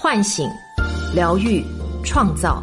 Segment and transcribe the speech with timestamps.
[0.00, 0.48] 唤醒、
[1.12, 1.60] 疗愈、
[2.04, 2.62] 创造。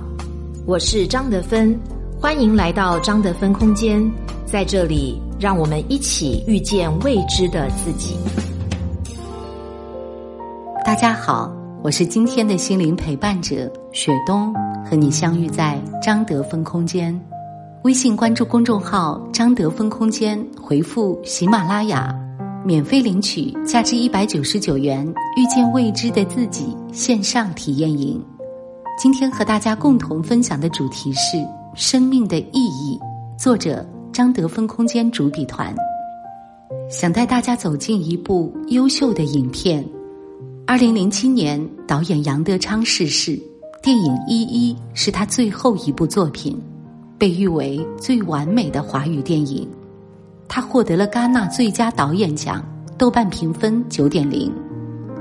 [0.65, 1.77] 我是张德芬，
[2.17, 4.09] 欢迎来到张德芬空间。
[4.45, 8.17] 在这里，让我们一起遇见未知的自己。
[10.85, 11.53] 大家好，
[11.83, 14.53] 我是今天的心灵陪伴者雪冬，
[14.89, 17.19] 和你相遇在张德芬空间。
[17.83, 22.17] 微信关注公众号“张德芬空间”，回复“喜马拉雅”。
[22.65, 25.07] 免费领取价值一百九十九元
[25.39, 28.19] 《遇见未知的自己》线上体验营。
[28.99, 31.37] 今天和大家共同分享的主题是
[31.75, 32.99] 生命的意义。
[33.37, 35.75] 作者张德芬空间主笔团
[36.89, 39.87] 想带大家走进一部优秀的影片。
[40.65, 43.39] 二零零七年，导演杨德昌逝世，
[43.83, 46.59] 电影《一一》是他最后一部作品，
[47.19, 49.69] 被誉为最完美的华语电影。
[50.47, 52.63] 他获得了戛纳最佳导演奖，
[52.97, 54.51] 豆瓣评分九点零，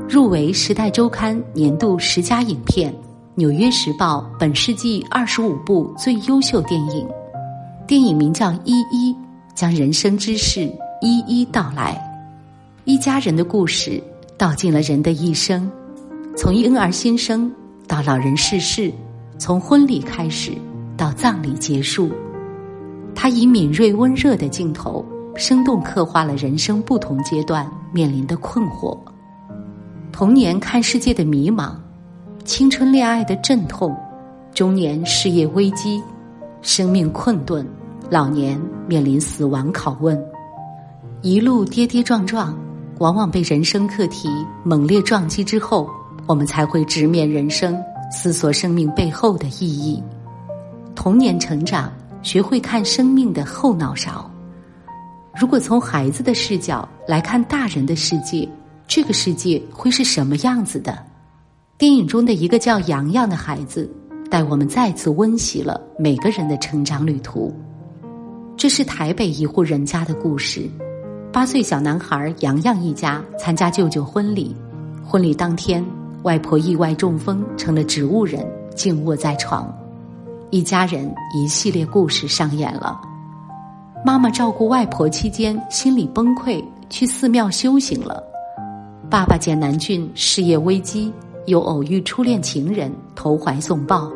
[0.09, 2.92] 入围《时代周刊》年度十佳影片，
[3.34, 7.06] 《纽约时报》本世纪二十五部最优秀电影。
[7.86, 9.12] 电影名叫《一一》，
[9.55, 12.00] 将人生之事一一道来。
[12.84, 14.03] 一家人的故事
[14.36, 15.70] 道尽了人的一生，
[16.36, 17.50] 从婴儿新生
[17.88, 18.92] 到老人逝世，
[19.38, 20.53] 从婚礼开始
[20.97, 22.11] 到葬礼结束。
[23.14, 25.05] 他以敏锐温热的镜头。
[25.36, 28.96] 生动刻画了人生不同阶段面临的困惑：
[30.12, 31.72] 童年看世界的迷茫，
[32.44, 33.96] 青春恋爱的阵痛，
[34.54, 36.00] 中年事业危机，
[36.62, 37.66] 生命困顿，
[38.08, 40.20] 老年面临死亡拷问。
[41.20, 42.56] 一路跌跌撞撞，
[42.98, 44.28] 往往被人生课题
[44.62, 45.91] 猛烈撞击之后，
[46.26, 47.76] 我们才会直面人生，
[48.12, 50.00] 思索生命背后的意义。
[50.94, 51.91] 童年成长，
[52.22, 54.30] 学会看生命的后脑勺。
[55.36, 58.48] 如果从孩子的视角来看大人的世界，
[58.86, 60.96] 这个世界会是什么样子的？
[61.76, 63.91] 电影中的一个叫洋洋的孩子，
[64.30, 67.52] 带我们再次温习了每个人的成长旅途。
[68.56, 70.70] 这是台北一户人家的故事。
[71.32, 74.54] 八岁小男孩洋洋一家参加舅舅婚礼，
[75.04, 75.84] 婚礼当天，
[76.22, 79.76] 外婆意外中风成了植物人，静卧在床，
[80.50, 83.00] 一家人一系列故事上演了。
[84.06, 88.22] 妈妈照顾外婆期间心理崩溃，去寺庙修行了。
[89.09, 91.10] 爸爸简南俊事业危机，
[91.47, 94.12] 又偶遇初恋情人投怀送抱。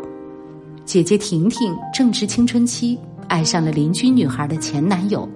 [0.84, 5.26] 姐姐婷婷正值青春期，爱上了邻居女孩的前男友。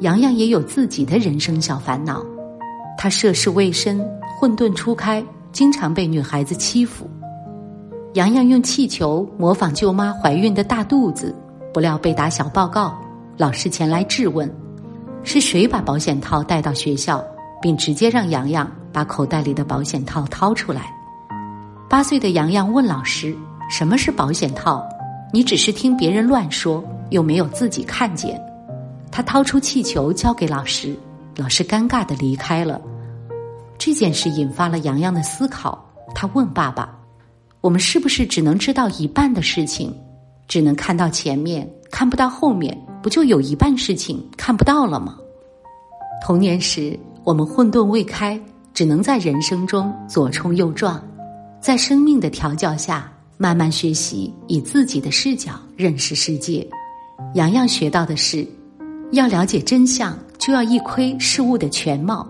[0.00, 2.26] 洋洋也有自己的人生小烦恼，
[2.98, 4.04] 他涉世未深，
[4.36, 7.08] 混沌初开，经常被女孩子欺负。
[8.14, 11.32] 洋洋用气球模仿舅妈怀孕的大肚子，
[11.72, 12.92] 不料被打小报告。
[13.36, 14.48] 老师前来质问，
[15.24, 17.24] 是谁把保险套带到学校，
[17.60, 20.82] 并直接让洋洋把口袋里的保险套掏出来。
[21.90, 23.36] 八岁的洋洋问老师
[23.68, 24.86] ：“什么是保险套？
[25.32, 28.40] 你只是听别人乱说，又没有自己看见。”
[29.10, 30.96] 他掏出气球交给老师，
[31.36, 32.80] 老师尴尬的离开了。
[33.76, 35.84] 这件事引发了洋洋的思考，
[36.14, 36.96] 他问爸爸
[37.60, 39.92] ：“我们是不是只能知道一半的事情，
[40.46, 45.18] 只能看到前面，看不到后面？”不就有一半事情看不到了吗？
[46.24, 48.40] 童年时我们混沌未开，
[48.72, 51.04] 只能在人生中左冲右撞，
[51.60, 56.66] 在生命的调教下慢慢学习，以自己的视角认识世界。
[57.34, 58.48] 洋洋学到的是，
[59.12, 62.26] 要了解真相，就要一窥事物的全貌。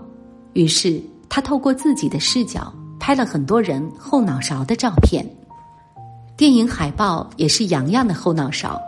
[0.55, 5.25] 于是他透过自己的视角拍了很多人后脑勺的照片，
[6.37, 8.81] 电影海报也是洋洋的后脑勺。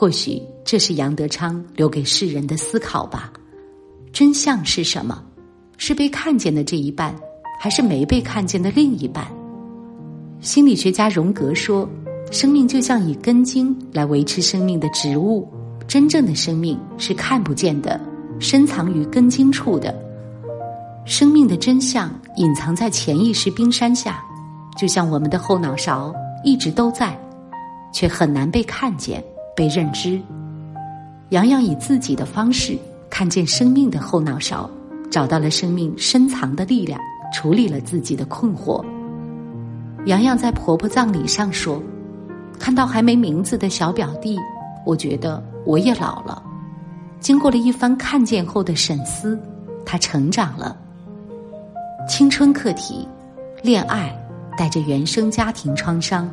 [0.00, 3.32] 或许这是杨德昌留给世人的思考吧。
[4.12, 5.20] 真相是什么？
[5.76, 7.12] 是被看见的这一半，
[7.60, 9.26] 还是没被看见的另一半？
[10.40, 11.90] 心理学家荣格说
[12.30, 15.48] ：“生命就像以根茎来维持生命的植物，
[15.88, 18.00] 真正的生命是看不见的，
[18.38, 19.92] 深藏于根茎处的。
[21.04, 24.22] 生命的真相隐藏在潜意识冰山下，
[24.78, 26.14] 就像我们的后脑勺
[26.44, 27.20] 一直都在，
[27.92, 29.20] 却很难被看见。”
[29.58, 30.22] 被认知，
[31.30, 32.78] 洋洋以自己的方式
[33.10, 34.70] 看见生命的后脑勺，
[35.10, 37.00] 找到了生命深藏的力量，
[37.34, 38.84] 处理了自己的困惑。
[40.06, 41.82] 洋洋在婆婆葬礼上说
[42.56, 44.38] ：“看到还没名字的小表弟，
[44.86, 46.40] 我觉得我也老了。”
[47.18, 49.36] 经过了一番看见后的审思，
[49.84, 50.78] 他成长了。
[52.08, 53.08] 青春课题，
[53.60, 54.16] 恋爱
[54.56, 56.30] 带着原生家庭创伤。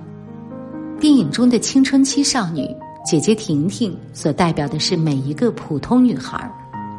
[1.00, 2.70] 电影中的青春期少女。
[3.06, 6.52] 姐姐婷婷所代表的是每一个普通女孩，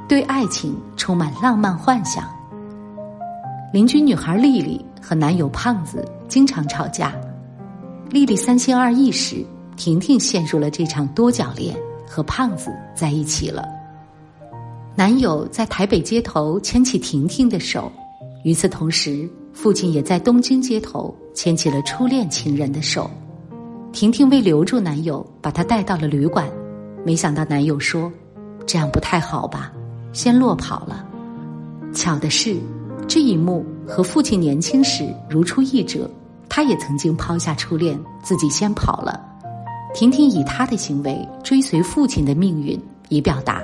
[0.08, 2.25] 对爱情充满浪漫幻想。
[3.73, 7.12] 邻居女孩丽丽和男友胖子经常吵架。
[8.08, 9.44] 丽丽三心二意时，
[9.76, 11.76] 婷婷陷入了这场多角恋，
[12.06, 13.67] 和胖子在一起了。
[14.94, 17.91] 男友在台北街头牵起婷婷的手，
[18.44, 23.11] 与此同时，父亲也在东京街头牵起了初恋情人的手。
[23.96, 26.46] 婷婷为留住男友，把他带到了旅馆，
[27.02, 28.12] 没想到男友说
[28.66, 29.72] ：“这样不太好吧，
[30.12, 31.02] 先落跑了。”
[31.96, 32.58] 巧的是，
[33.08, 36.06] 这一幕和父亲年轻时如出一辙。
[36.46, 39.19] 他也曾经抛下初恋，自己先跑了。
[39.94, 42.78] 婷婷以他的行为追随父亲的命运，
[43.08, 43.62] 以表达：“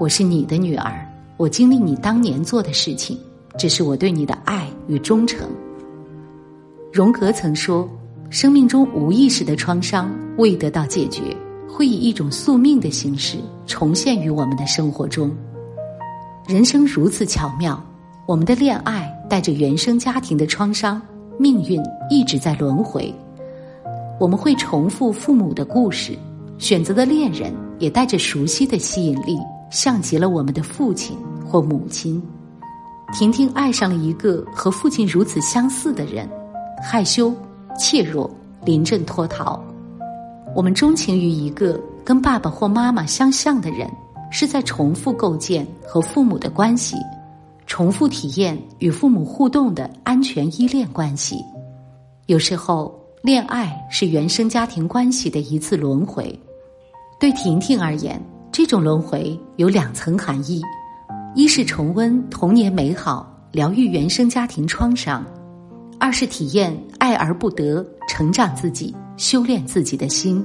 [0.00, 1.06] 我是你的女儿，
[1.36, 3.20] 我经历你当年做的事情，
[3.58, 5.46] 这是我对你的爱与忠诚。”
[6.90, 7.86] 荣格曾说
[8.30, 11.22] ：“生命中无意识的创伤未得到解决，
[11.68, 15.34] 会以一种宿命的形式重现于我们的生活中。
[16.46, 17.82] 人生如此巧妙，
[18.26, 21.00] 我们的恋爱带着原生家庭的创伤。”
[21.38, 21.78] 命运
[22.08, 23.14] 一直在轮回，
[24.18, 26.18] 我们会重复父母的故事，
[26.56, 29.38] 选择的恋人也带着熟悉的吸引力，
[29.70, 31.14] 像极了我们的父亲
[31.46, 32.22] 或母亲。
[33.12, 36.26] 婷婷爱上了一个和父亲如此相似的人，
[36.82, 37.34] 害羞、
[37.76, 38.30] 怯弱、
[38.64, 39.62] 临阵脱逃。
[40.54, 43.90] 我们钟情于一个跟爸爸或妈妈相像的人，
[44.30, 46.96] 是在重复构建和父母的关系。
[47.66, 51.44] 重复体验与父母互动的安全依恋关系，
[52.26, 56.38] 有时候恋爱是原生家庭关系的一次轮回。
[57.18, 60.62] 对婷婷而言，这种轮回有两层含义：
[61.34, 65.24] 一是重温童年美好，疗愈原生家庭创伤；
[65.98, 70.44] 二是体验爱而不得，成长自己，修炼自己的心。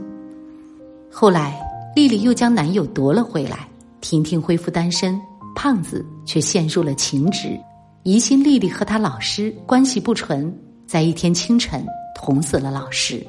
[1.11, 1.59] 后来，
[1.95, 3.67] 丽丽又将男友夺了回来，
[3.99, 5.19] 婷婷恢复单身。
[5.53, 7.59] 胖子却陷入了情执，
[8.03, 10.51] 疑心丽丽和他老师关系不纯，
[10.87, 13.21] 在一天清晨捅死了老师。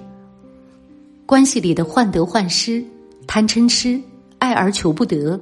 [1.26, 2.82] 关系里的患得患失、
[3.26, 4.00] 贪嗔痴、
[4.38, 5.38] 爱而求不得，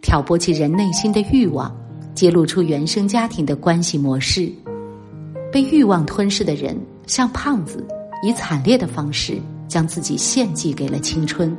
[0.00, 1.76] 挑拨起人内心的欲望，
[2.14, 4.50] 揭露出原生家庭的关系模式。
[5.52, 7.86] 被欲望吞噬的人，像胖子，
[8.22, 11.56] 以惨烈的方式将自己献祭给了青春。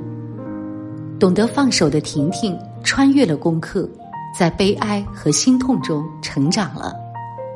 [1.20, 3.90] 懂得放手的婷婷，穿越了功课。
[4.34, 6.96] 在悲哀和心痛中成长了，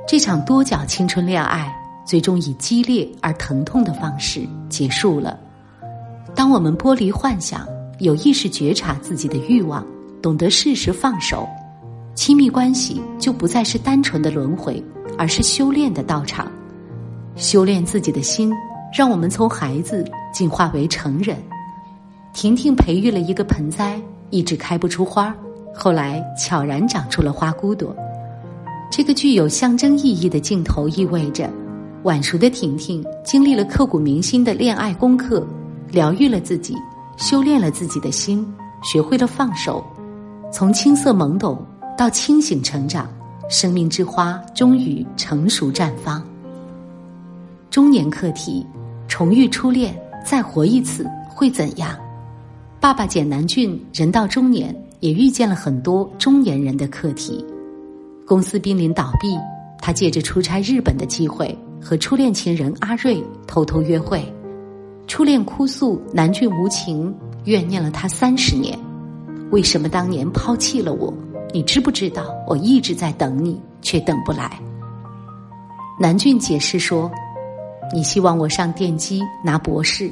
[0.05, 1.73] 这场多角青春恋爱
[2.05, 5.39] 最终以激烈而疼痛的方式结束了。
[6.35, 7.65] 当我们剥离幻想，
[7.99, 9.87] 有意识觉察自己的欲望，
[10.21, 11.47] 懂得适时放手，
[12.13, 14.83] 亲密关系就不再是单纯的轮回，
[15.17, 16.51] 而是修炼的道场。
[17.35, 18.51] 修炼自己的心，
[18.97, 21.37] 让我们从孩子进化为成人。
[22.33, 25.35] 婷婷培育了一个盆栽，一直开不出花儿。
[25.73, 27.93] 后来悄然长出了花骨朵，
[28.89, 31.49] 这个具有象征意义的镜头意味着，
[32.03, 35.45] 晚熟的婷婷经历了刻骨铭心的恋爱功课，
[35.91, 36.73] 疗愈了自己，
[37.17, 38.47] 修炼了自己的心，
[38.81, 39.83] 学会了放手，
[40.49, 41.61] 从青涩懵懂
[41.97, 43.09] 到清醒成长，
[43.49, 46.21] 生命之花终于成熟绽放。
[47.69, 48.65] 中年课题，
[49.07, 49.95] 重遇初恋，
[50.25, 51.97] 再活一次会怎样？
[52.79, 54.75] 爸爸简南俊人到中年。
[55.01, 57.45] 也遇见了很多中年人的课题，
[58.25, 59.37] 公司濒临倒闭，
[59.79, 64.25] 他借着出差日本的机会和初恋情人阿瑞偷偷约会，
[65.05, 68.79] 初恋哭诉南俊无情，怨念了他三十年，
[69.51, 71.13] 为什么当年抛弃了我？
[71.55, 74.59] 你知不知道我一直在等你，却等不来？
[75.97, 77.09] 南俊解释说
[77.95, 80.11] ：“你希望我上电机拿博士，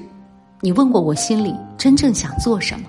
[0.62, 2.86] 你问过我心里真正想做什么，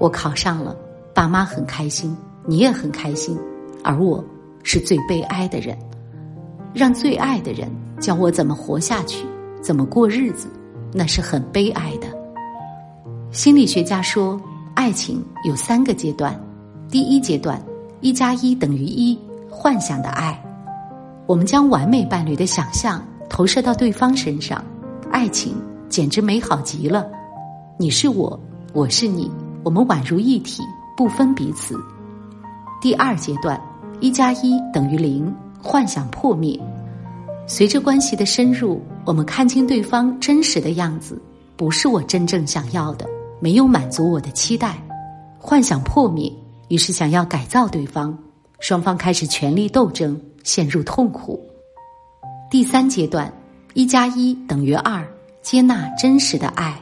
[0.00, 0.74] 我考上了。”
[1.14, 3.38] 爸妈很开心，你也很开心，
[3.84, 4.22] 而我
[4.64, 5.78] 是最悲哀的人。
[6.74, 9.24] 让最爱的人教我怎么活下去，
[9.62, 10.48] 怎么过日子，
[10.92, 12.08] 那是很悲哀的。
[13.30, 14.40] 心理学家说，
[14.74, 16.36] 爱情有三个阶段：
[16.90, 17.62] 第一阶段，
[18.00, 19.18] 一加一等于一，
[19.50, 20.38] 幻想的爱，
[21.26, 24.62] 我们将完美伴侣的想象投射到对方身上，
[25.10, 25.54] 爱情
[25.88, 27.06] 简直美好极了。
[27.78, 28.38] 你是我，
[28.72, 29.30] 我是你，
[29.62, 30.62] 我们宛如一体。
[30.96, 31.78] 不分彼此。
[32.80, 33.60] 第二阶段，
[34.00, 35.30] 一加一等于零，
[35.62, 36.58] 幻想破灭。
[37.46, 41.20] 随着关系的深入，我们看清对方真实的样子，
[41.54, 43.06] 不是我真正想要的，
[43.40, 44.82] 没有满足我的期待，
[45.38, 46.32] 幻想破灭。
[46.68, 48.16] 于是想要改造对方，
[48.60, 51.40] 双方开始权力斗争，陷入痛苦。
[52.50, 53.32] 第三阶段，
[53.74, 55.06] 一加一等于二，
[55.42, 56.78] 接纳真实的爱，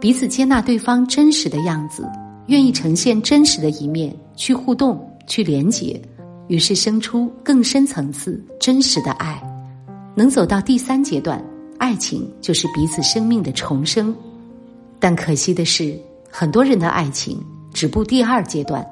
[0.00, 2.08] 彼此接纳对方真实的样子。
[2.46, 6.00] 愿意呈现真实的一面，去互动，去连结，
[6.46, 9.38] 于是生出更深层次、真实的爱，
[10.14, 11.44] 能走到第三阶段，
[11.78, 14.16] 爱情就是彼此生命的重生。
[14.98, 15.94] 但可惜的是，
[16.30, 17.38] 很多人的爱情
[17.74, 18.84] 止步第二阶段，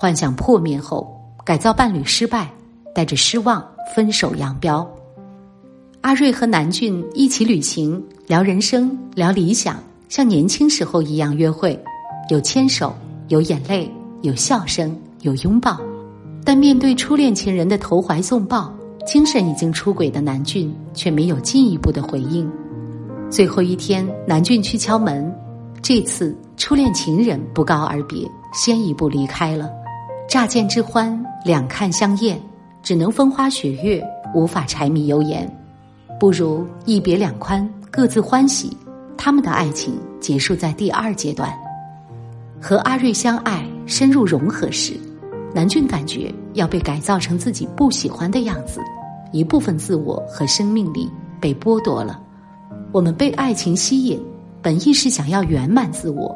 [0.00, 1.14] 幻想破灭后，
[1.44, 2.50] 改造伴侣失败，
[2.94, 3.62] 带着失望
[3.94, 4.90] 分手扬镳。
[6.00, 9.76] 阿瑞和南俊一起旅行，聊人生，聊理想，
[10.08, 11.78] 像年轻时候一样约会，
[12.30, 12.96] 有牵手，
[13.28, 13.92] 有眼泪，
[14.22, 15.78] 有笑声，有拥抱。
[16.46, 18.74] 但面对初恋情人的投怀送抱，
[19.06, 22.50] 精神已经出轨的南俊却没有进一步的回应。
[23.28, 25.30] 最后一天，南俊去敲门。
[25.82, 29.70] 这次初恋情人不告而别，先一步离开了。
[30.30, 32.40] 乍见之欢，两看相厌，
[32.84, 34.00] 只能风花雪月，
[34.32, 35.44] 无法柴米油盐。
[36.20, 38.70] 不如一别两宽，各自欢喜。
[39.18, 41.52] 他们的爱情结束在第二阶段。
[42.62, 44.92] 和阿瑞相爱，深入融合时，
[45.52, 48.80] 南俊感觉要被改造成自己不喜欢的样子，
[49.32, 51.10] 一部分自我和生命力
[51.40, 52.20] 被剥夺了。
[52.92, 54.22] 我们被爱情吸引，
[54.62, 56.32] 本意是想要圆满自我。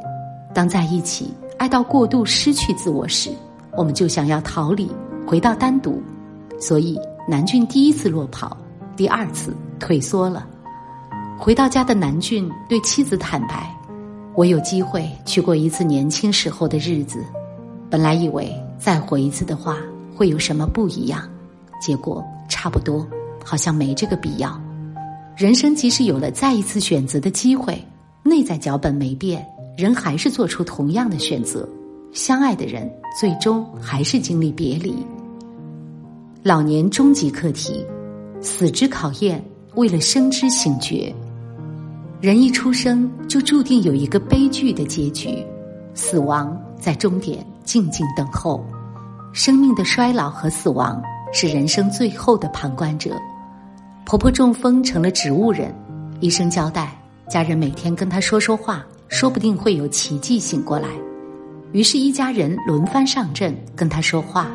[0.52, 3.30] 当在一起，爱到过度失去自我时，
[3.76, 4.90] 我们就想要逃离，
[5.26, 6.02] 回到单独。
[6.58, 8.56] 所以，南俊第一次落跑，
[8.96, 10.46] 第二次退缩了。
[11.38, 13.68] 回到家的南俊对妻子坦白
[14.34, 17.24] ：“我有机会去过一次年轻时候的日子，
[17.90, 19.78] 本来以为再活一次的话
[20.14, 21.28] 会有什么不一样，
[21.80, 23.06] 结果差不多，
[23.44, 24.58] 好像没这个必要。”
[25.36, 27.84] 人生即使有了再一次选择的机会，
[28.22, 29.44] 内在脚本没变，
[29.76, 31.68] 人还是做出同样的选择。
[32.14, 34.94] 相爱的人最终还是经历别离。
[36.44, 37.84] 老年终极课题，
[38.40, 39.44] 死之考验，
[39.74, 41.12] 为了生之醒觉。
[42.20, 45.44] 人一出生就注定有一个悲剧的结局，
[45.92, 48.64] 死亡在终点静静等候。
[49.32, 51.02] 生命的衰老和死亡
[51.32, 53.10] 是人生最后的旁观者。
[54.06, 55.74] 婆婆中风成了植物人，
[56.20, 56.96] 医生交代
[57.28, 60.88] 家人每天跟她说说话，说不定会有奇迹醒过来。
[61.74, 64.48] 于是，一家人轮番上阵跟她说话。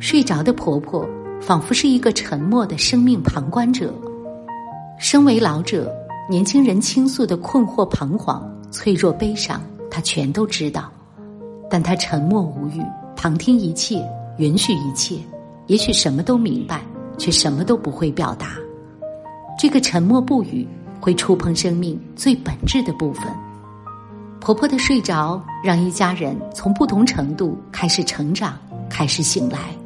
[0.00, 1.08] 睡着的婆婆
[1.40, 3.94] 仿佛是一个沉默的生命旁观者。
[4.98, 5.94] 身为老者，
[6.28, 10.90] 年轻人倾诉的困惑、彷徨、脆弱、悲伤，她全都知道，
[11.70, 12.82] 但她沉默无语，
[13.14, 14.04] 旁听一切，
[14.38, 15.16] 允许一切，
[15.68, 16.82] 也许什么都明白。
[17.18, 18.58] 却什么都不会表达，
[19.58, 20.68] 这个沉默不语
[21.00, 23.24] 会触碰生命最本质的部分。
[24.46, 28.56] 婆婆的睡着，让一家人从不同程度开始成长，
[28.88, 29.76] 开始醒来。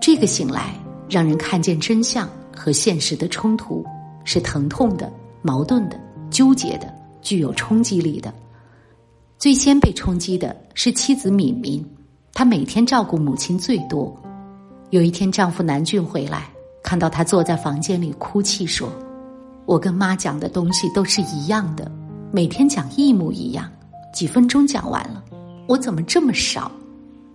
[0.00, 0.72] 这个醒来，
[1.10, 3.84] 让人看见真相和现实的冲突，
[4.22, 5.98] 是疼痛的、矛盾的、
[6.30, 6.86] 纠结的，
[7.20, 8.32] 具有冲击力的。
[9.38, 11.84] 最先被冲击的是妻子敏敏，
[12.32, 14.16] 她每天照顾母亲最多。
[14.90, 16.48] 有一天，丈夫南俊回来。
[16.80, 18.88] 看到她坐在房间里哭泣，说
[19.66, 21.90] ：“我跟妈讲的东西都是一样的，
[22.30, 23.68] 每天讲一模一样，
[24.16, 25.22] 几分钟讲完了，
[25.68, 26.72] 我怎么这么少？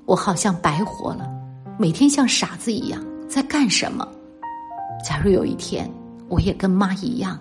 [0.08, 1.30] 我好像白活了，
[1.78, 4.04] 每天像傻子一样在干什么？
[5.06, 5.88] 假如有一天
[6.28, 7.40] 我也跟妈一样。”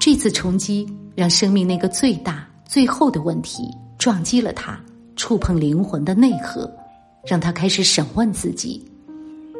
[0.00, 4.80] 这次冲击让生命那个最大、最后的问题撞击了他，
[5.14, 6.66] 触碰灵魂的内核，
[7.26, 8.82] 让他开始审问自己。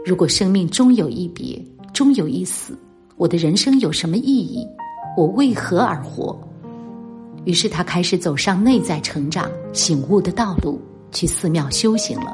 [0.06, 1.62] 如果生命终有一别，
[1.92, 2.72] 终有一死，
[3.16, 4.66] 我的人生有什么意义？
[5.18, 6.34] 我为何而活？
[7.48, 10.78] 于是他开始走上内在成长、醒悟的道路，
[11.10, 12.30] 去寺庙修行了。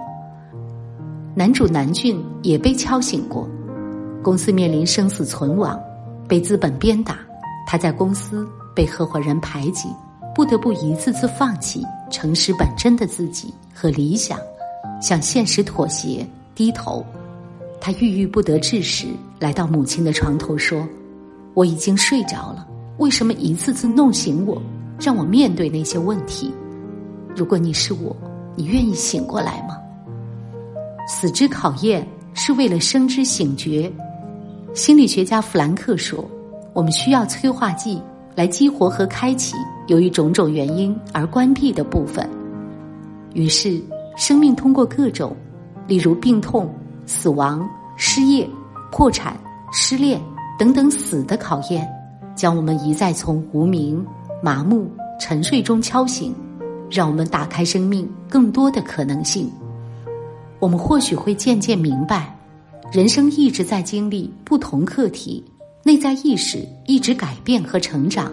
[1.37, 3.49] 男主南俊也被敲醒过，
[4.25, 5.81] 公司面临生死存亡，
[6.27, 7.17] 被资本鞭打，
[7.65, 8.45] 他在公司
[8.75, 9.89] 被合伙人排挤，
[10.35, 11.81] 不得不一次次放弃
[12.11, 14.37] 诚实本真的自己和理想，
[15.01, 17.07] 向现实妥协、低头。
[17.81, 19.07] 他郁郁不得志时，
[19.39, 20.85] 来到母亲的床头说
[21.55, 22.67] ：“我已经睡着了，
[22.99, 24.61] 为什么一次次弄醒我，
[25.05, 26.51] 让我面对那些问题？
[27.37, 28.17] 如果你是我，
[28.57, 29.77] 你愿意醒过来吗？”
[31.07, 33.93] 死之考验是为了生之醒觉。
[34.73, 36.25] 心理学家弗兰克说
[36.73, 38.01] ：“我们需要催化剂
[38.35, 39.55] 来激活和开启
[39.89, 42.27] 由于种种原因而关闭的部分。”
[43.35, 43.83] 于是，
[44.17, 45.37] 生命通过各种，
[45.87, 46.73] 例如病痛。
[47.07, 47.69] 死亡、
[47.99, 48.49] 失业、
[48.91, 49.39] 破产、
[49.71, 50.19] 失恋
[50.59, 51.87] 等等死的考验，
[52.35, 54.03] 将我们一再从无名、
[54.45, 54.87] 麻木、
[55.19, 56.35] 沉睡中敲醒，
[56.91, 59.51] 让我们打开生命更多的可能性。
[60.59, 62.39] 我们或许会渐渐明白，
[62.93, 65.43] 人生一直在经历不同课题，
[65.83, 68.31] 内在意识一直改变和成长。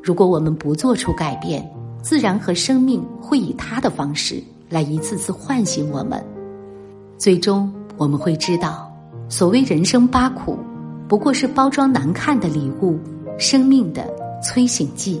[0.00, 1.68] 如果我们不做出改变，
[2.00, 6.24] 自然和生命会以他的方式来一次次唤醒我们。
[7.18, 8.88] 最终我们会知道，
[9.28, 10.56] 所谓人生八苦，
[11.08, 13.00] 不过是包装难看的礼物，
[13.36, 14.08] 生命的
[14.40, 15.20] 催醒剂。